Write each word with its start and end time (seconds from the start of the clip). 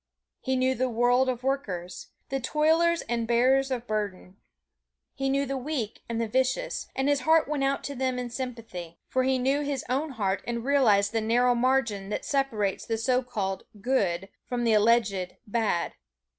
He 0.39 0.55
knew 0.55 0.73
the 0.73 0.89
world 0.89 1.29
of 1.29 1.43
workers 1.43 2.07
the 2.29 2.39
toilers 2.39 3.03
and 3.03 3.27
bearers 3.27 3.69
of 3.69 3.85
burdens. 3.85 4.33
He 5.13 5.29
knew 5.29 5.45
the 5.45 5.59
weak 5.59 6.01
and 6.09 6.19
the 6.19 6.27
vicious, 6.27 6.87
and 6.95 7.07
his 7.07 7.19
heart 7.19 7.47
went 7.47 7.63
out 7.63 7.83
to 7.83 7.93
them 7.93 8.17
in 8.17 8.31
sympathy; 8.31 8.97
for 9.07 9.21
he 9.21 9.37
knew 9.37 9.61
his 9.61 9.85
own 9.89 10.13
heart 10.13 10.43
and 10.47 10.65
realized 10.65 11.11
the 11.11 11.21
narrow 11.21 11.53
margin 11.53 12.09
that 12.09 12.25
separates 12.25 12.83
the 12.83 12.97
so 12.97 13.21
called 13.21 13.65
"good" 13.79 14.29
from 14.49 14.63
the 14.63 14.73
alleged 14.73 15.35
"bad." 15.45 15.93